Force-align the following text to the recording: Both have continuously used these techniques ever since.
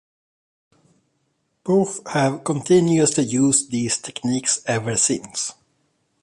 Both 1.63 2.07
have 2.07 2.43
continuously 2.43 3.23
used 3.23 3.69
these 3.69 3.99
techniques 3.99 4.63
ever 4.65 4.97
since. 4.97 5.53